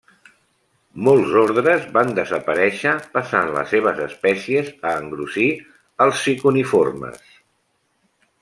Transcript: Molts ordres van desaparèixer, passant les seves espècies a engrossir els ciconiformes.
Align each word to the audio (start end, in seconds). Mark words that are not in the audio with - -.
Molts 1.07 1.33
ordres 1.41 1.83
van 1.97 2.13
desaparèixer, 2.21 2.95
passant 3.17 3.51
les 3.57 3.69
seves 3.75 4.01
espècies 4.07 4.73
a 4.93 4.97
engrossir 5.03 5.47
els 6.07 6.27
ciconiformes. 6.31 7.41